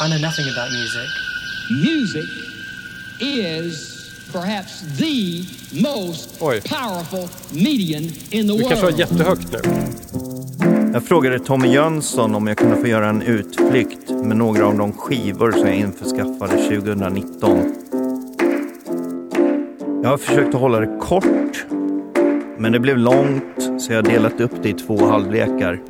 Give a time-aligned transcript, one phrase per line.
[0.00, 1.10] I know nothing about music.
[1.70, 2.28] Music
[3.20, 3.98] is
[4.32, 5.44] perhaps the
[5.82, 6.60] most Oj.
[6.68, 8.98] powerful medium in the Du kanske har world.
[8.98, 9.60] jättehögt nu.
[10.92, 14.92] Jag frågade Tommy Jönsson om jag kunde få göra en utflykt med några av de
[14.92, 17.74] skivor som jag införskaffade 2019.
[20.02, 21.64] Jag har försökt att hålla det kort,
[22.58, 23.44] men det blev långt
[23.78, 25.80] så jag har delat upp det i två halvlekar.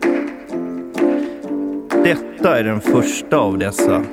[2.43, 4.05] Detta är den första av dessa.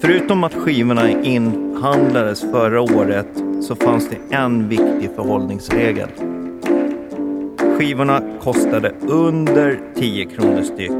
[0.00, 3.26] Förutom att skivorna inhandlades förra året
[3.60, 6.08] så fanns det en viktig förhållningsregel.
[7.78, 10.90] Skivorna kostade under 10 kronor styck.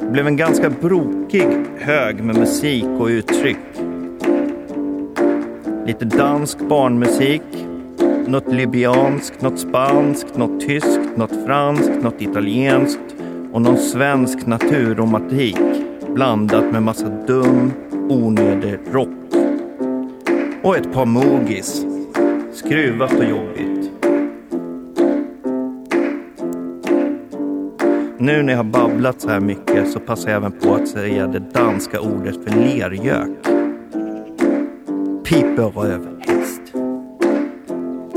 [0.00, 1.46] Det blev en ganska brokig
[1.78, 3.58] hög med musik och uttryck.
[5.86, 7.42] Lite dansk barnmusik,
[8.26, 13.14] något libyanskt, något spanskt, något tyskt, något franskt, något italienskt
[13.52, 15.58] och någon svensk naturromantik
[16.14, 17.72] blandat med massa dum,
[18.08, 19.08] onödig rock.
[20.62, 21.86] Och ett par mogis.
[22.52, 23.90] Skruvat och jobbigt.
[28.18, 31.26] Nu när jag har babblat så här mycket så passar jag även på att säga
[31.26, 33.30] det danska ordet för lergök.
[35.24, 36.35] Piperöv.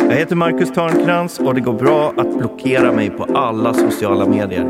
[0.09, 4.67] Jag heter Marcus Törnkrans och det går bra att blockera mig på alla sociala medier.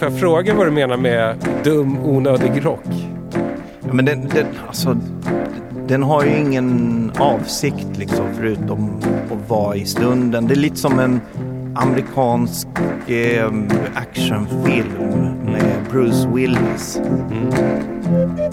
[0.00, 2.84] Får jag fråga vad du menar med dum, onödig rock?
[3.80, 4.96] Ja, men den, den, alltså,
[5.90, 10.46] den har ju ingen avsikt liksom förutom att vara i stunden.
[10.46, 11.20] Det är lite som en
[11.74, 12.68] amerikansk
[13.06, 13.52] eh,
[13.94, 17.00] actionfilm med Bruce Willis.
[17.30, 18.49] Mm.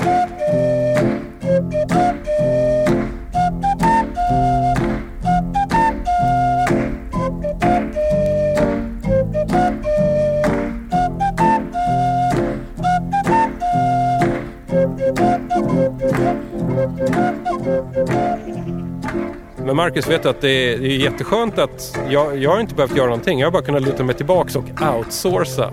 [19.65, 22.75] Men Marcus, vet du att det är, det är jätteskönt att jag, jag har inte
[22.75, 23.39] behövt göra någonting.
[23.39, 24.63] Jag har bara kunnat luta mig tillbaks och
[24.97, 25.71] outsourca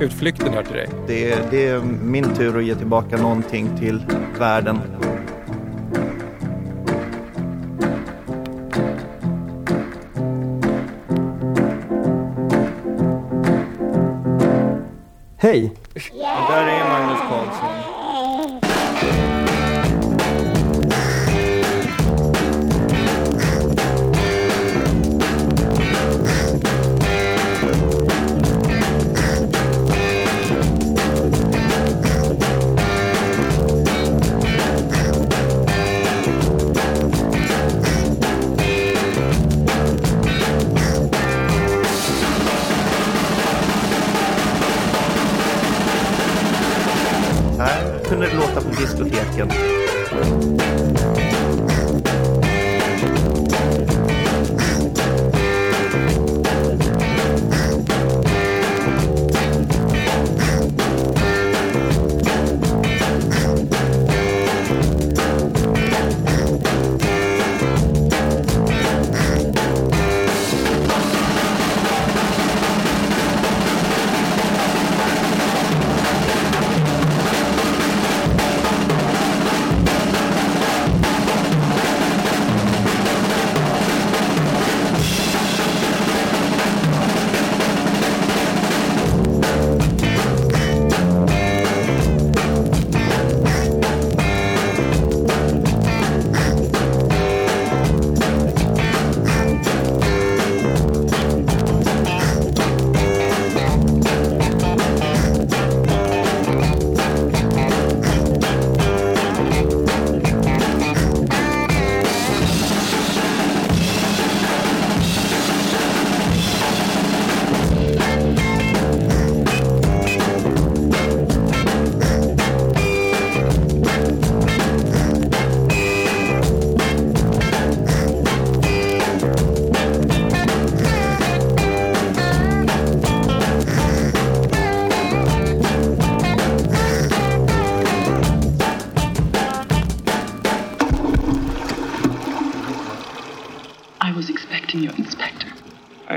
[0.00, 0.88] utflykten här till dig.
[1.06, 4.02] Det, är- det är min tur att ge tillbaka någonting till
[4.38, 4.78] världen.
[15.36, 15.72] Hej!
[15.94, 17.79] Och där är Magnus Carlsson.
[49.04, 49.48] biblioteken.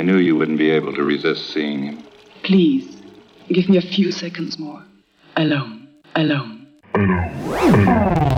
[0.04, 2.04] I knew you wouldn't be able to resist seeing him.
[2.44, 3.02] Please,
[3.48, 4.84] give me a few seconds more.
[5.38, 5.88] Alone.
[6.14, 6.68] Alone.
[6.94, 8.33] Alone.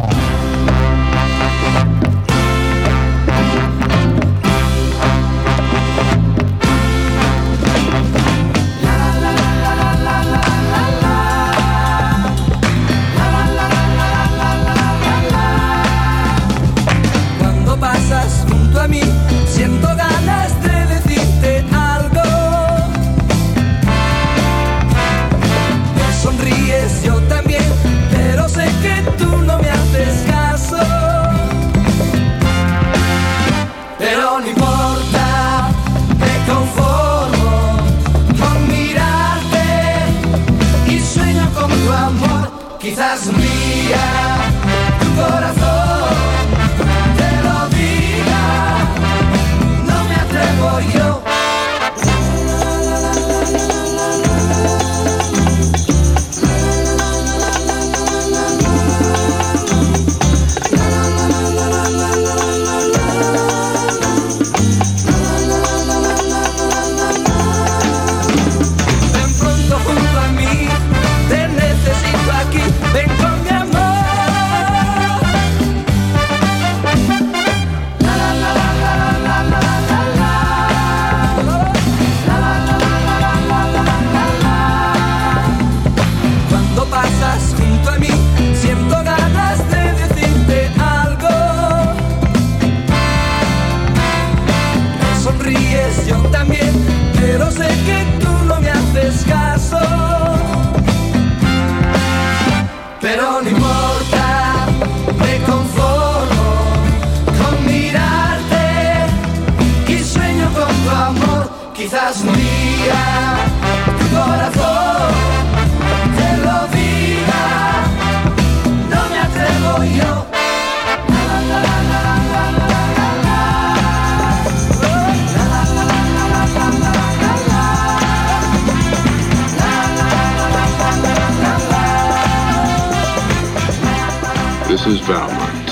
[134.86, 135.68] This is Valmont.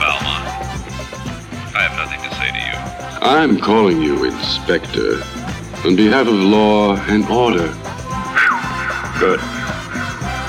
[0.00, 0.44] Valmont.
[1.76, 2.74] I have nothing to say to you.
[3.22, 5.22] I'm calling you Inspector
[5.86, 7.68] on behalf of law and order.
[9.20, 9.38] Good.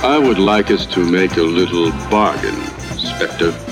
[0.01, 2.55] I would like us to make a little bargain,
[2.93, 3.68] Inspector.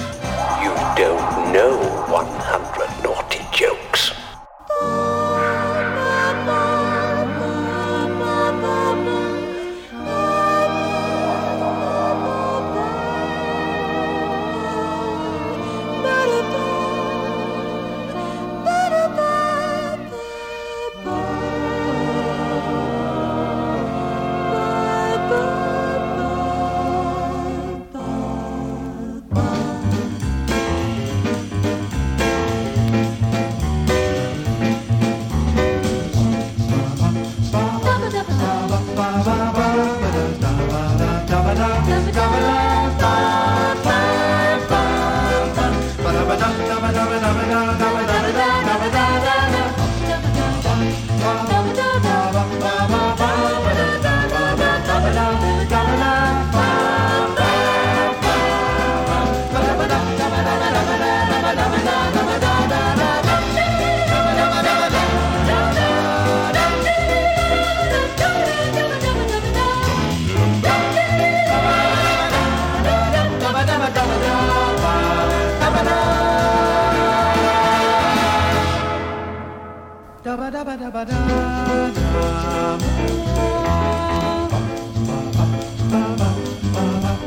[80.91, 81.15] ba ba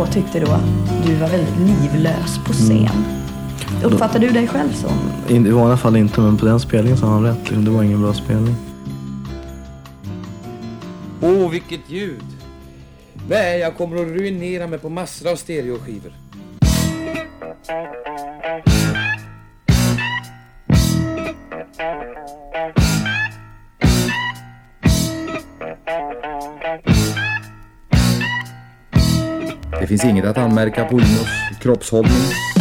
[0.01, 0.65] och tyckte då att
[1.07, 3.05] du var väldigt livlös på scen.
[3.85, 4.89] Uppfattar du dig själv så?
[5.35, 7.39] In- I vanliga fall inte, men på den spelningen så har han rätt.
[7.41, 7.65] liksom.
[7.65, 8.55] Det var ingen bra spelning.
[11.23, 12.23] Åh, oh, vilket ljud!
[13.29, 16.13] Nej, jag kommer att ruinera mig på massor av stereoskivor.
[29.89, 31.29] Det finns inget att anmärka på Inos
[31.61, 32.58] kroppshållning.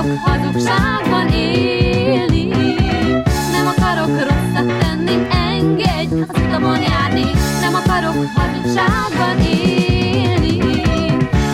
[0.00, 2.48] Akarok hazugságban élni.
[3.52, 7.24] Nem akarok rosszat tenni, engedj az utamon járni.
[7.60, 10.56] Nem akarok hazugságban élni.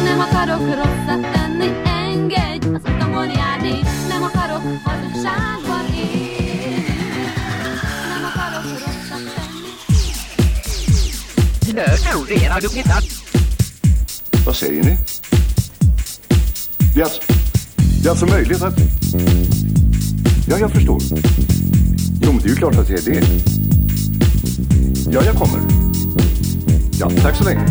[0.05, 3.81] Nem akarok rosszat tenni, engedj az utamon járni.
[4.09, 6.85] Nem akarok hazugságban élni.
[8.12, 9.71] Nem akarok rosszat tenni.
[14.45, 14.97] Vad säger ni?
[16.95, 17.25] Det är, alltså,
[18.07, 18.79] det är alltså möjligt att...
[20.49, 21.03] Ja, jag förstår.
[22.23, 23.27] Jo, men det är ju klart att det är det.
[25.11, 25.61] Ja, jag kommer.
[27.01, 27.65] Ja, tack så länge.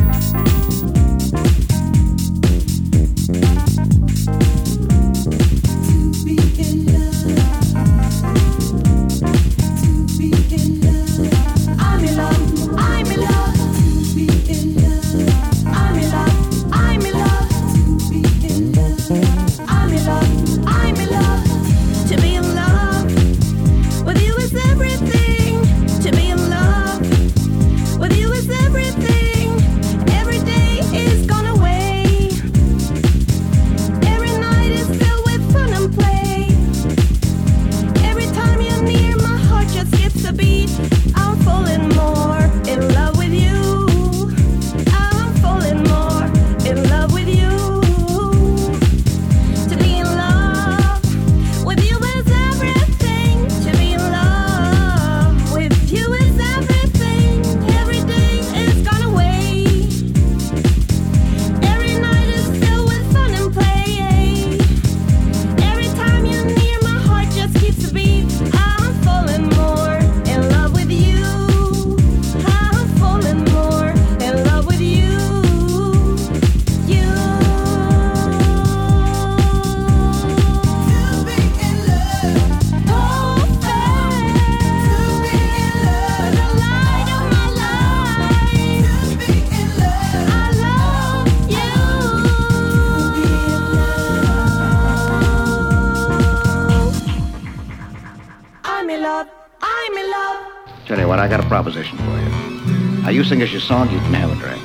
[100.88, 102.30] Tell you what, I got a proposition for you.
[103.01, 104.62] Now, you sing us your song, you can have a drink.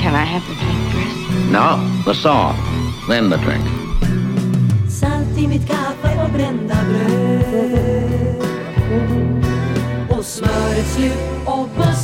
[0.00, 1.52] Can I have the drink first?
[1.52, 1.76] No,
[2.06, 2.56] the song,
[3.08, 3.62] then the drink.
[4.88, 8.44] Salt i mitt kaffe och brända bröd
[10.10, 11.99] Och smöret slut och bössan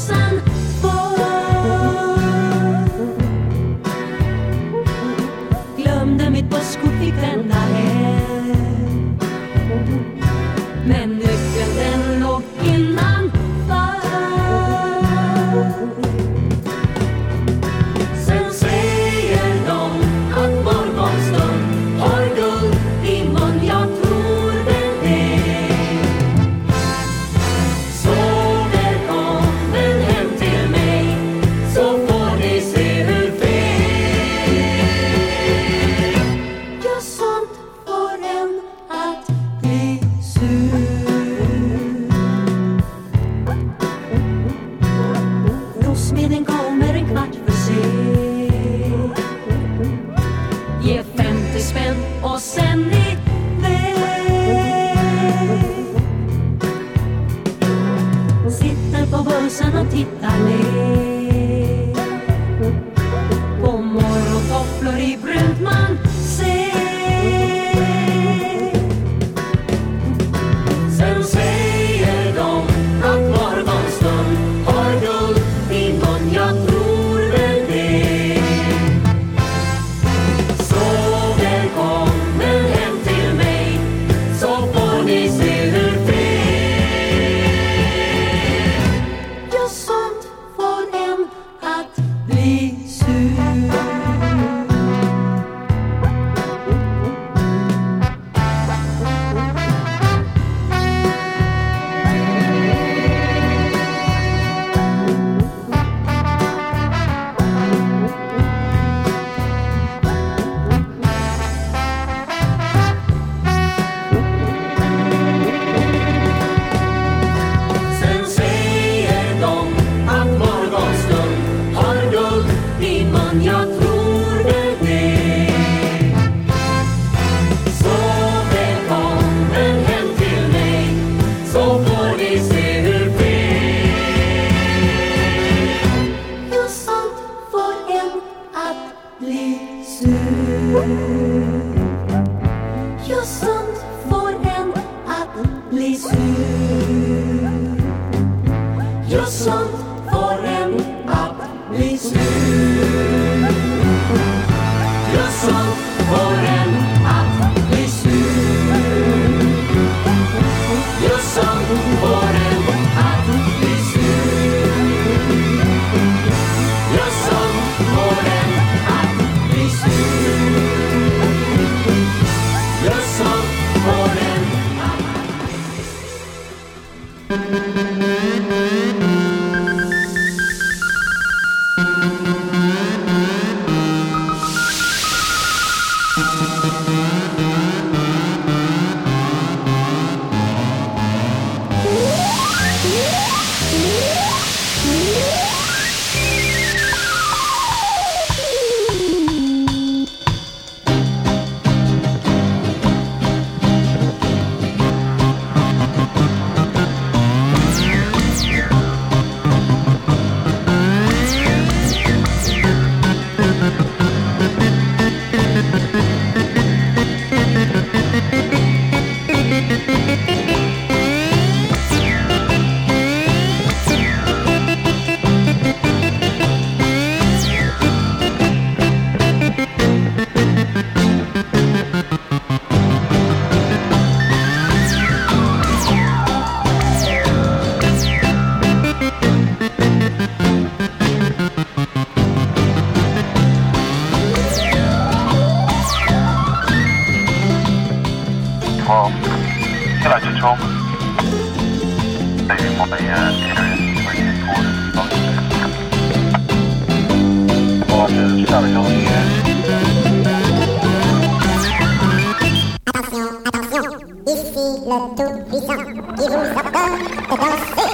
[264.28, 265.84] Ici le tout-puissant
[266.16, 266.96] qui vous apprend
[267.30, 267.92] de danser.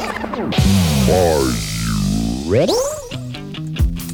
[1.10, 2.72] Are you ready?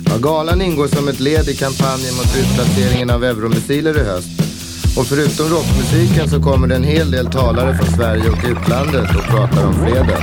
[0.07, 4.28] Ja, galan ingår som ett led i kampanjen mot utplaceringen av euromissiler i höst.
[4.98, 9.22] Och förutom rockmusiken så kommer det en hel del talare från Sverige och utlandet och
[9.22, 10.20] pratar om freden.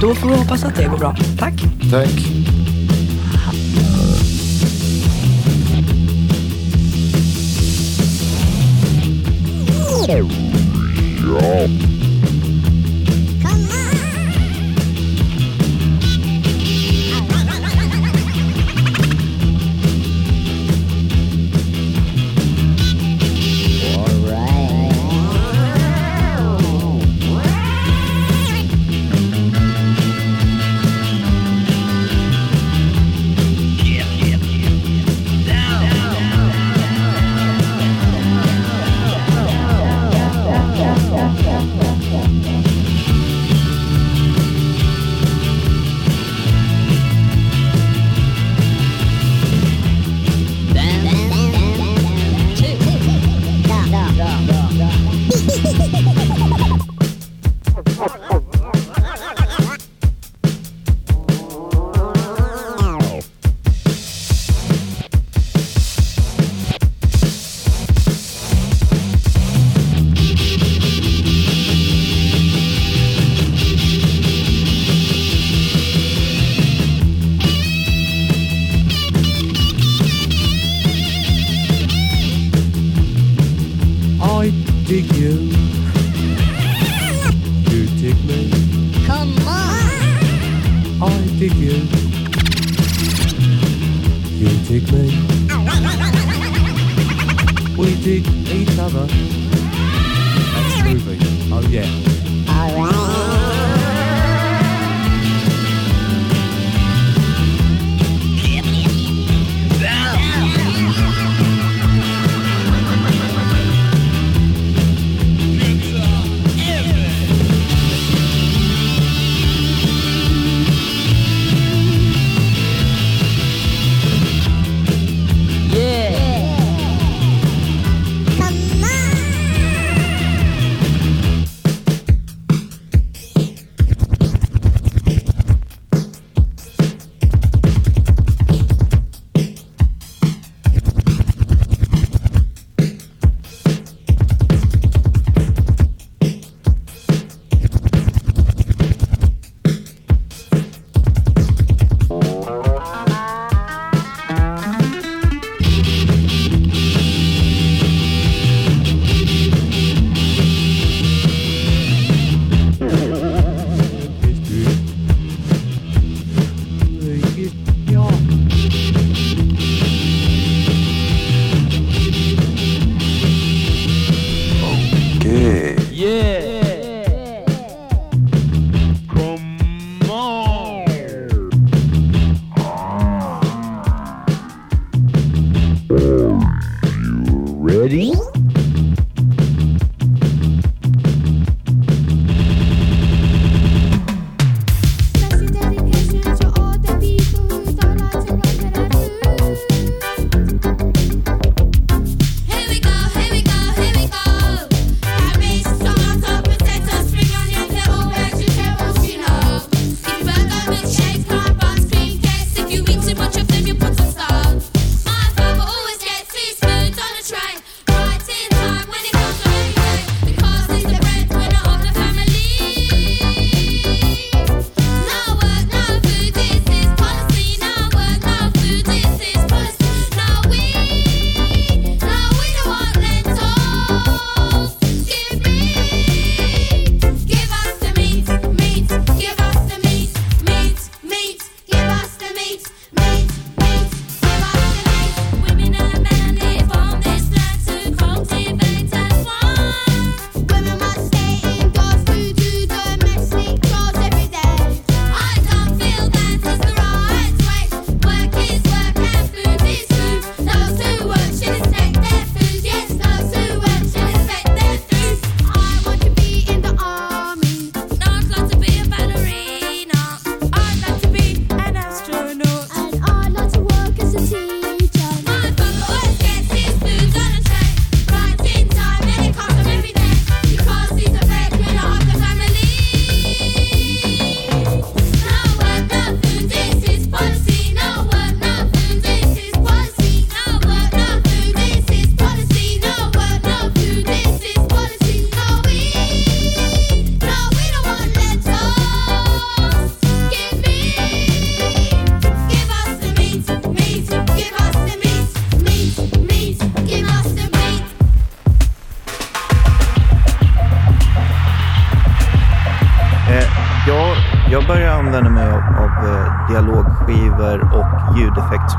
[0.00, 1.16] Då får vi hoppas att det går bra.
[1.38, 1.54] Tack.
[1.90, 2.10] Tack.
[10.06, 10.67] Thank
[11.28, 11.87] You're all.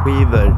[0.10, 0.58] Skivor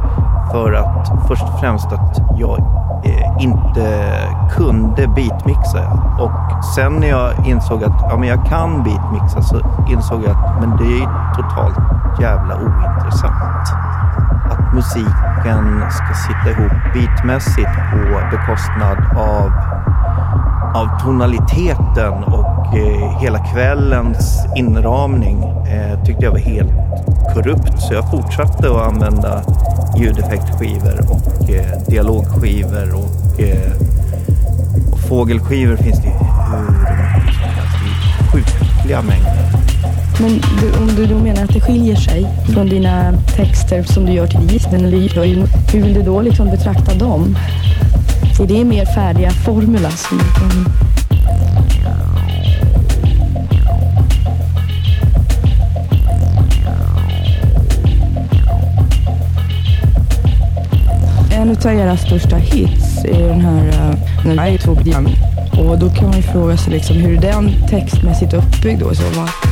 [0.51, 2.59] för att först och främst att jag
[3.03, 4.13] eh, inte
[4.51, 5.79] kunde beatmixa.
[6.19, 9.59] Och sen när jag insåg att ja, men jag kan beatmixa så
[9.89, 11.77] insåg jag att men det är totalt
[12.21, 13.67] jävla ointressant.
[14.51, 19.51] Att musiken ska sitta ihop beatmässigt på bekostnad av
[20.73, 26.71] av tonaliteten och eh, hela kvällens inramning eh, tyckte jag var helt
[27.33, 27.81] korrupt.
[27.81, 29.43] Så jag fortsatte att använda
[29.97, 33.71] ljudeffektskivor och eh, dialogskivor och, eh,
[34.91, 36.61] och fågelskivor finns det hur
[37.19, 37.71] mycket som helst
[38.31, 39.51] sjukliga mängder.
[40.19, 44.11] Men du, om du då menar att det skiljer sig från dina texter som du
[44.11, 44.97] gör till gisslen eller
[45.71, 47.37] hur vill du då liksom betrakta dem?
[48.41, 50.90] Är det mer färdiga formula som du kan...
[61.51, 65.07] En en av era största hits i den här uh, när jag två program.
[65.59, 68.95] Och då kan man ju fråga sig liksom hur är den textmässigt uppbyggd då i
[68.95, 69.50] så fall?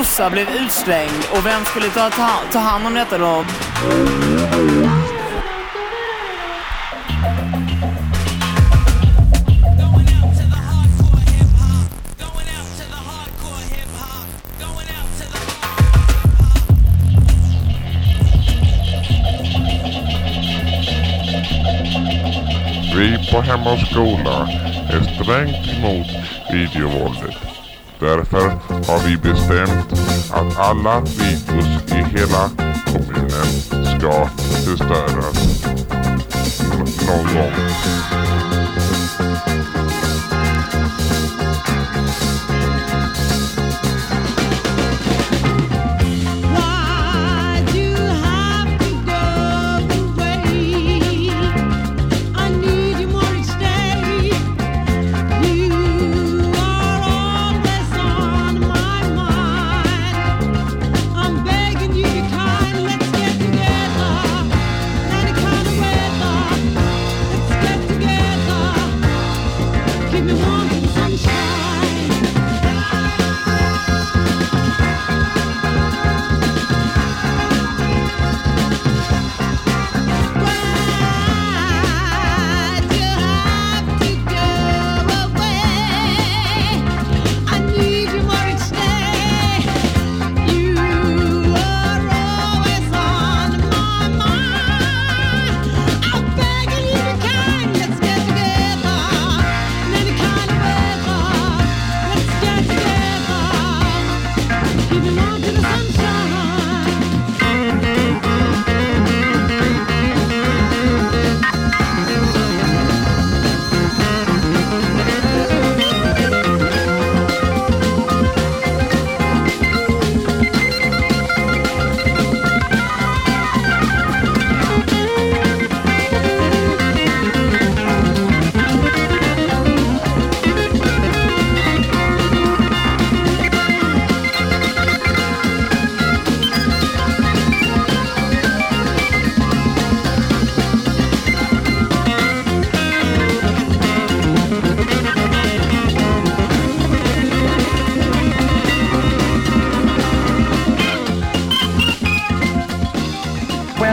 [0.00, 3.44] Min blev utslängd och vem skulle ta, ta, ta hand om detta då?
[22.96, 24.48] Vi på Hem och Skola
[24.90, 26.06] är strängt emot
[26.52, 27.49] videovåldet.
[28.00, 28.48] Därför
[28.92, 29.92] har vi bestämt
[30.30, 32.50] att alla videos i hela
[32.86, 33.46] kommunen
[33.98, 34.26] ska
[34.64, 35.64] förstöras
[36.72, 37.52] N- någon gång.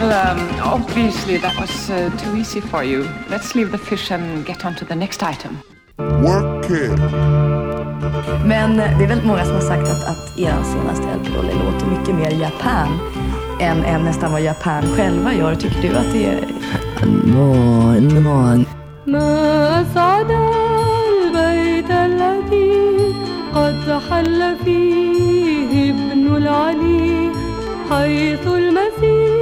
[0.07, 3.09] Well, um, obviously that was uh, too easy for you.
[3.29, 5.59] Let's leave the fish and get on to the next item.
[5.99, 6.91] Work it.
[8.47, 12.15] Men det är väldigt många som har sagt att, att er senaste LP-roll låter mycket
[12.15, 12.99] mer Japan
[13.61, 15.55] än, än nästan vad Japan själva gör.
[15.55, 16.41] Tycker du att det är...
[17.25, 18.65] No, no.
[19.07, 23.15] ما أسعد البيت الذي
[23.55, 27.33] قد حل فيه ابن العلي
[27.91, 29.36] حيث المسيح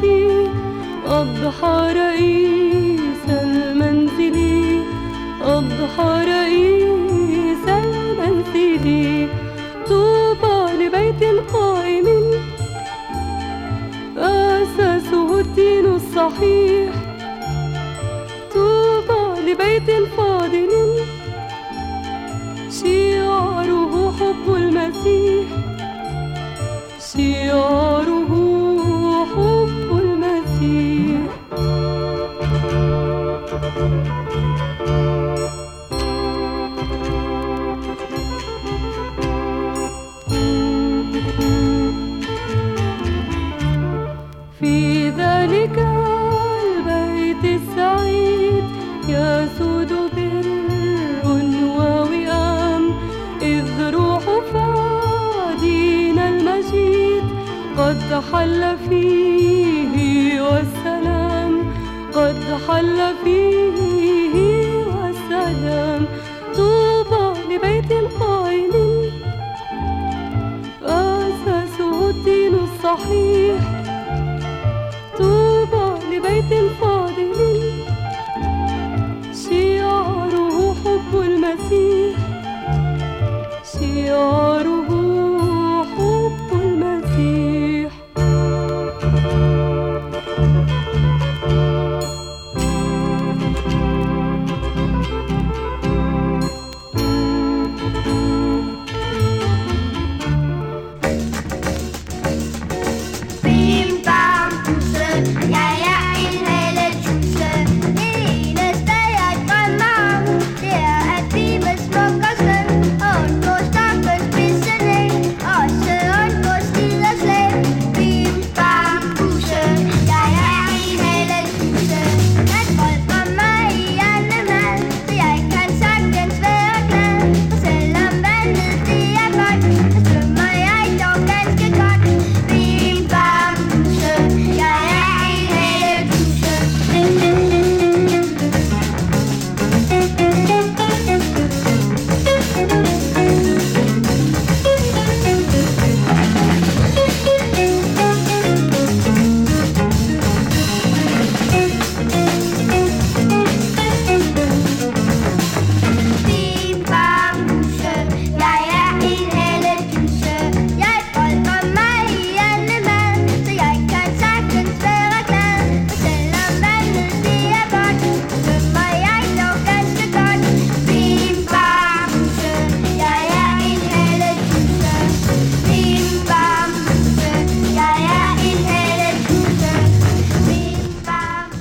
[0.00, 0.50] المفتتي
[1.06, 4.38] أضحى رئيس المنزل.
[5.42, 9.28] أضحى رئيس المنزل.
[9.88, 12.06] طوبى لبيت قائم.
[14.18, 16.92] أساسه الدين الصحيح.
[18.54, 20.70] طوبى لبيت فاضل.
[22.70, 25.46] شعاره حب المسيح.
[27.12, 28.29] شعاره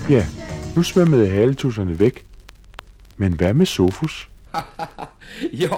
[0.10, 0.26] Ja,
[0.76, 2.26] nu svømmede haletusserne væk.
[3.18, 4.30] Men hvad med Sofus?
[5.62, 5.76] ja.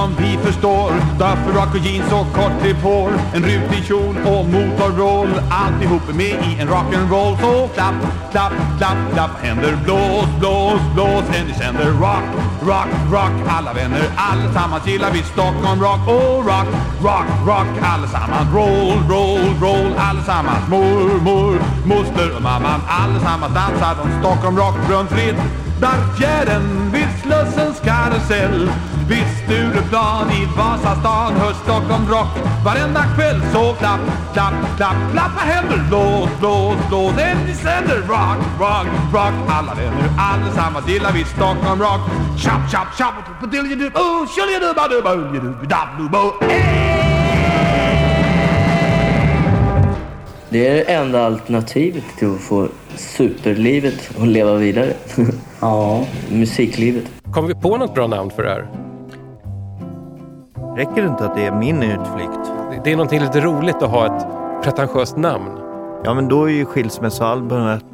[0.00, 0.90] Som vi förstår.
[1.18, 5.32] Därför rock och jeans och kort klipp hår En rutig kjol och motorroll.
[5.50, 7.40] Alltihop är med i en rock'n'roll.
[7.40, 7.94] Så klapp,
[8.30, 9.30] klapp, klapp, klapp.
[9.42, 11.24] Händer Blås, blås, blås.
[11.30, 12.28] Händer i sänder rock,
[12.62, 13.34] rock, rock.
[13.48, 16.08] Alla vänner, allesammans gillar vi Stockholm rock.
[16.08, 16.68] Och rock,
[17.02, 17.70] rock, rock.
[17.82, 19.92] Allesammans roll, roll, roll.
[19.98, 22.80] Allesammans Mormor, moster och mamman.
[22.88, 24.76] Allesammans dansar de Stockholm rock.
[24.90, 28.70] Runt Riddarfjärden vid Slussens karusell.
[29.10, 32.28] Vid Stureplan i Vasastan hörs Stockholm rock
[32.64, 34.00] Varenda kväll så klapp,
[34.32, 40.08] klapp, klapp, klappa händer Blås, blås, blås, en i sänder Rock, rock, rock Alla vänner,
[40.18, 42.00] allesammans gillar vi Stockholm rock
[42.38, 46.32] Chop, chop, chop, padiljadup, oh, shiljadubadubadubadubadubo
[50.48, 54.92] Det är det enda alternativet till att få superlivet och leva vidare.
[55.60, 56.04] ja.
[56.30, 57.04] Musiklivet.
[57.34, 58.89] Kom vi på något bra namn för det här?
[60.76, 62.52] Räcker det inte att det är min utflykt?
[62.84, 64.26] Det är någonting lite roligt att ha ett
[64.64, 65.50] pretentiöst namn.
[66.04, 67.84] Ja, men då är ju skilsmässoalbumet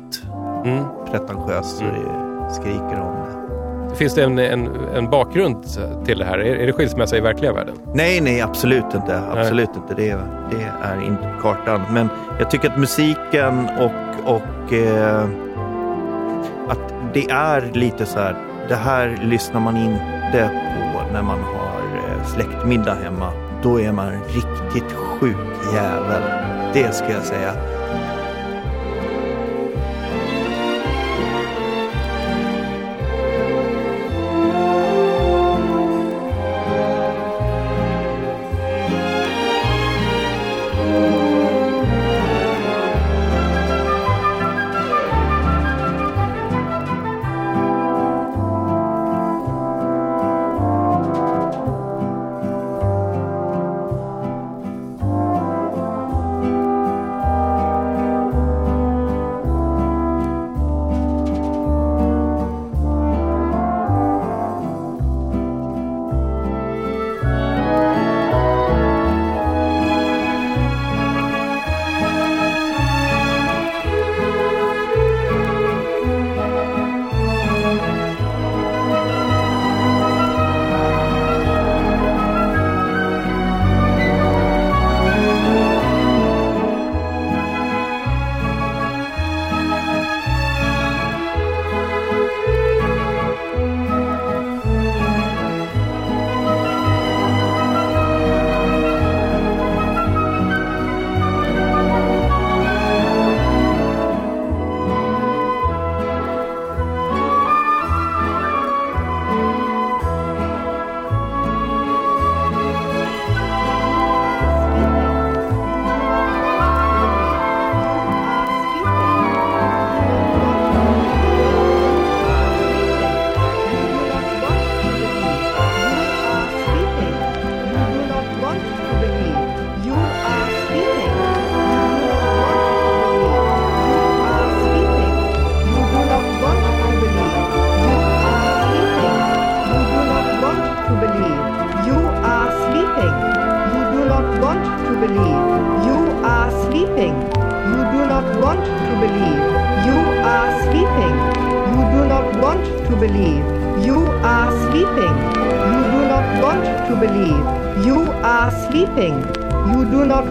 [0.64, 0.85] Mm.
[1.11, 3.97] pretentiöst så det skriker om det.
[3.97, 5.57] Finns det en, en, en bakgrund
[6.05, 6.39] till det här?
[6.39, 7.74] Är, är det skilsmässa i verkliga världen?
[7.95, 9.20] Nej, nej, absolut inte.
[9.33, 9.95] Absolut inte.
[9.95, 10.18] Det,
[10.51, 11.81] det är inte på kartan.
[11.91, 12.09] Men
[12.39, 15.24] jag tycker att musiken och, och eh,
[16.68, 18.37] att det är lite så här.
[18.68, 20.51] Det här lyssnar man inte
[20.95, 21.66] på när man har
[22.35, 23.33] släktmiddag hemma.
[23.62, 25.37] Då är man en riktigt sjuk
[25.74, 26.22] jävel.
[26.74, 27.53] Det ska jag säga.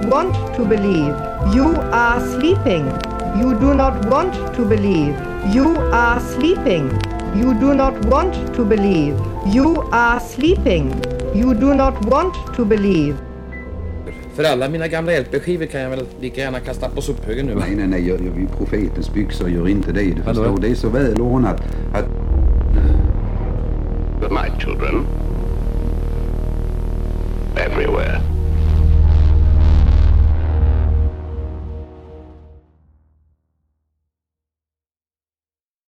[0.10, 1.16] Want to believe.
[1.56, 2.86] You are sleeping.
[3.40, 5.16] You do not want to believe.
[5.54, 6.90] You are sleeping.
[7.36, 9.16] You do not want to believe.
[9.54, 10.94] You are sleeping.
[11.36, 13.16] You do not want to believe.
[14.36, 17.56] För alla mina gamla LP-skivor kan jag väl lika gärna kasta på sophögen nu?
[17.56, 18.08] Nej, nej, nej.
[18.08, 20.02] Jag, jag, profetens byxor gör inte det.
[20.02, 20.58] Du förstår.
[20.62, 21.62] Det är så välordnat
[21.94, 22.06] att...